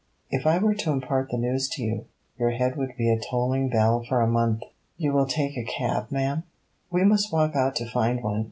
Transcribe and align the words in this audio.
If 0.31 0.47
I 0.47 0.57
were 0.57 0.73
to 0.73 0.91
impart 0.93 1.29
the 1.29 1.37
news 1.37 1.69
to 1.73 1.83
you, 1.83 2.05
your 2.39 2.49
head 2.49 2.75
would 2.75 2.97
be 2.97 3.11
a 3.11 3.19
tolling 3.29 3.69
bell 3.69 4.03
for 4.09 4.19
a 4.19 4.27
month.' 4.27 4.63
'You 4.97 5.13
will 5.13 5.27
take 5.27 5.55
a 5.55 5.63
cab, 5.63 6.07
ma'am.' 6.09 6.41
'We 6.89 7.05
must 7.05 7.31
walk 7.31 7.55
out 7.55 7.75
to 7.75 7.85
find 7.91 8.23
one. 8.23 8.39